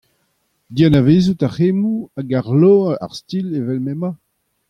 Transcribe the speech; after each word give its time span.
Dianavezout 0.75 1.41
ar 1.47 1.53
cʼhemmoù 1.55 1.99
hag 2.15 2.29
arloañ 2.39 2.81
ar 3.03 3.11
stil 3.19 3.47
evel 3.59 3.79
m’emañ? 3.85 4.15